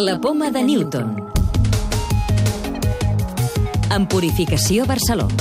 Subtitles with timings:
[0.00, 1.16] La poma de Newton.
[3.90, 5.34] En Purificació Barcelona.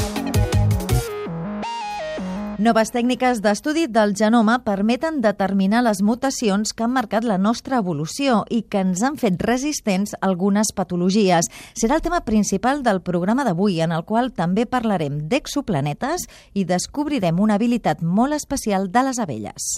[2.57, 8.39] Noves tècniques d'estudi del genoma permeten determinar les mutacions que han marcat la nostra evolució
[8.49, 11.51] i que ens han fet resistents a algunes patologies.
[11.77, 16.25] Serà el tema principal del programa d'avui, en el qual també parlarem d'exoplanetes
[16.57, 19.77] i descobrirem una habilitat molt especial de les abelles.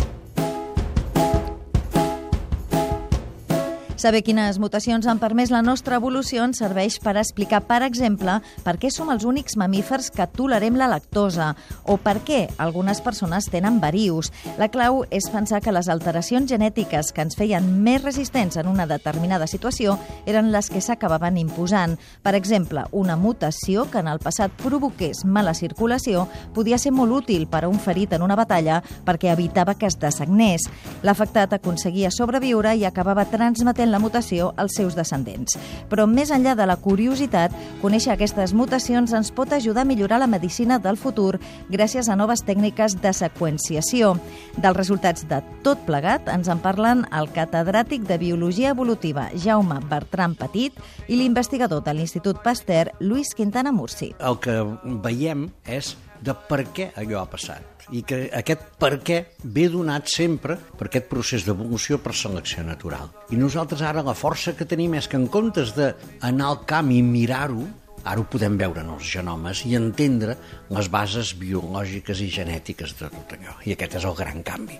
[3.99, 8.77] Saber quines mutacions han permès la nostra evolució ens serveix per explicar, per exemple, per
[8.79, 11.49] què som els únics mamífers que tolerem la lactosa
[11.83, 14.29] o per què algunes persones tenen varius.
[14.55, 18.85] La clau és pensar que les alteracions genètiques que ens feien més resistents en una
[18.87, 21.97] determinada situació eren les que s'acabaven imposant.
[22.23, 26.23] Per exemple, una mutació que en el passat provoqués mala circulació
[26.55, 29.99] podia ser molt útil per a un ferit en una batalla perquè evitava que es
[29.99, 30.71] desagnés.
[31.03, 35.57] L'afectat aconseguia sobreviure i acabava transmetent la mutació als seus descendents.
[35.89, 40.29] Però més enllà de la curiositat, conèixer aquestes mutacions ens pot ajudar a millorar la
[40.31, 44.15] medicina del futur gràcies a noves tècniques de seqüenciació.
[44.57, 50.35] Dels resultats de tot plegat ens en parlen el catedràtic de Biologia Evolutiva Jaume Bertran
[50.39, 50.75] Petit
[51.07, 54.13] i l'investigador de l'Institut Pasteur Lluís Quintana Murci.
[54.19, 54.61] El que
[55.03, 60.09] veiem és de per què allò ha passat i que aquest per què ve donat
[60.11, 63.09] sempre per aquest procés d'evolució per selecció natural.
[63.33, 67.01] I nosaltres ara la força que tenim és que en comptes d'anar al camp i
[67.05, 67.65] mirar-ho,
[68.03, 70.37] ara ho podem veure en els genomes i entendre
[70.69, 73.59] les bases biològiques i genètiques de tot allò.
[73.65, 74.79] I aquest és el gran canvi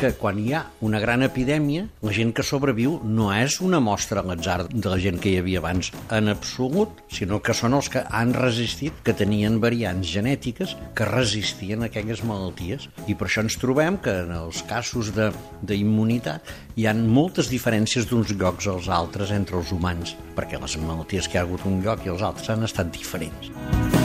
[0.00, 4.22] que quan hi ha una gran epidèmia, la gent que sobreviu no és una mostra
[4.22, 7.90] a l'atzar de la gent que hi havia abans en absolut, sinó que són els
[7.92, 12.88] que han resistit, que tenien variants genètiques que resistien a aquelles malalties.
[13.12, 16.48] I per això ens trobem que en els casos d'immunitat
[16.80, 21.36] hi han moltes diferències d'uns llocs als altres entre els humans, perquè les malalties que
[21.36, 23.99] hi ha hagut un lloc i els altres han estat diferents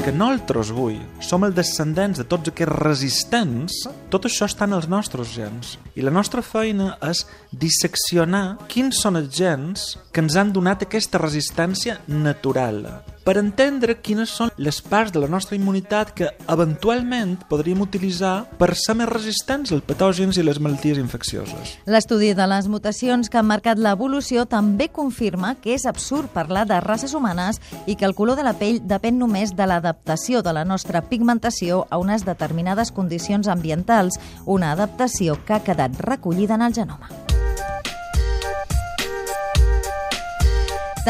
[0.00, 3.76] que nosaltres avui som els descendents de tots aquests resistents,
[4.12, 5.74] tot això està en els nostres gens.
[5.92, 11.20] I la nostra feina és disseccionar quins són els gens que ens han donat aquesta
[11.20, 12.86] resistència natural
[13.24, 18.72] per entendre quines són les parts de la nostra immunitat que eventualment podríem utilitzar per
[18.78, 21.76] ser més resistents als patògens i les malalties infeccioses.
[21.86, 26.80] L'estudi de les mutacions que han marcat l'evolució també confirma que és absurd parlar de
[26.80, 30.64] races humanes i que el color de la pell depèn només de l'adaptació de la
[30.64, 36.74] nostra pigmentació a unes determinades condicions ambientals, una adaptació que ha quedat recollida en el
[36.74, 37.29] genoma.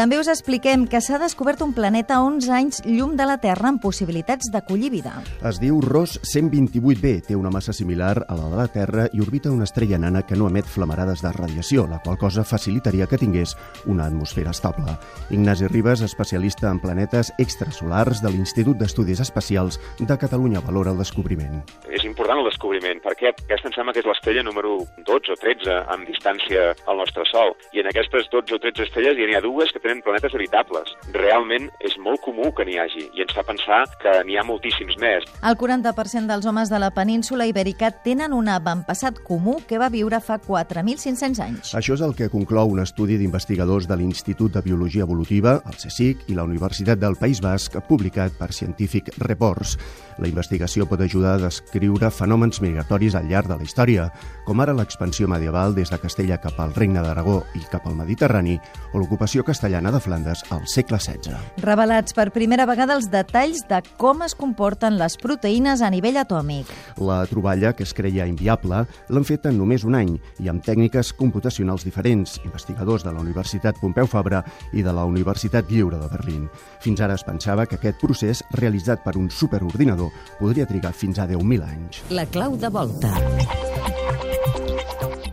[0.01, 3.67] També us expliquem que s'ha descobert un planeta a 11 anys llum de la Terra
[3.69, 5.11] amb possibilitats d'acollir vida.
[5.45, 9.51] Es diu ROS 128b, té una massa similar a la de la Terra i orbita
[9.53, 13.53] una estrella nana que no emet flamarades de radiació, la qual cosa facilitaria que tingués
[13.85, 14.95] una atmosfera estable.
[15.29, 21.61] Ignasi Ribas, especialista en planetes extrasolars de l'Institut d'Estudis Espacials de Catalunya, valora el descobriment.
[21.93, 25.77] És important el descobriment, perquè aquesta em sembla que és l'estrella número 12 o 13
[25.93, 27.53] en distància al nostre Sol.
[27.77, 30.93] I en aquestes 12 o 13 estrelles hi ha dues que tenen planetes habitables.
[31.11, 34.95] Realment és molt comú que n'hi hagi i ens fa pensar que n'hi ha moltíssims
[35.01, 35.27] més.
[35.43, 40.21] El 40% dels homes de la península ibèrica tenen un avantpassat comú que va viure
[40.23, 41.73] fa 4.500 anys.
[41.75, 46.29] Això és el que conclou un estudi d'investigadors de l'Institut de Biologia Evolutiva, el CSIC
[46.31, 49.75] i la Universitat del País Basc, publicat per Scientific Reports.
[50.21, 54.07] La investigació pot ajudar a descriure fenòmens migratoris al llarg de la història,
[54.45, 58.57] com ara l'expansió medieval des de Castella cap al Regne d'Aragó i cap al Mediterrani,
[58.93, 61.37] o l'ocupació castellana de Flandes al segle XVI.
[61.63, 66.69] Revelats per primera vegada els detalls de com es comporten les proteïnes a nivell atòmic.
[66.97, 71.13] La troballa, que es creia inviable, l'han fet en només un any i amb tècniques
[71.17, 74.43] computacionals diferents, investigadors de la Universitat Pompeu Fabra
[74.73, 76.47] i de la Universitat Lliure de Berlín.
[76.81, 81.27] Fins ara es pensava que aquest procés, realitzat per un superordinador, podria trigar fins a
[81.29, 82.03] 10.000 anys.
[82.09, 83.13] La clau de volta.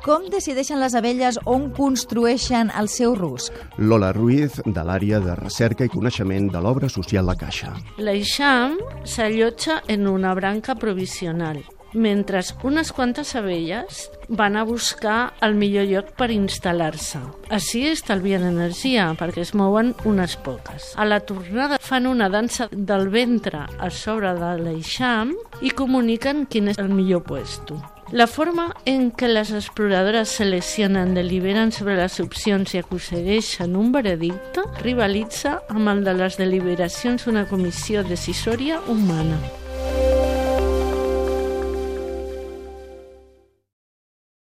[0.08, 3.52] Com decideixen les abelles on construeixen el seu rusc?
[3.76, 7.74] Lola Ruiz, de l'àrea de recerca i coneixement de l'obra social La Caixa.
[8.00, 11.60] L'eixam s'allotja en una branca provisional,
[11.92, 17.20] mentre unes quantes abelles van a buscar el millor lloc per instal·lar-se.
[17.52, 20.94] Així estalvien energia, perquè es mouen unes poques.
[20.96, 26.72] A la tornada fan una dansa del ventre a sobre de l'eixam i comuniquen quin
[26.72, 27.76] és el millor puesto.
[28.10, 34.64] La forma en què les exploradores seleccionen, deliberen sobre les opcions i aconsegueixen un veredicte
[34.80, 39.36] rivalitza amb el de les deliberacions d'una comissió decisòria humana.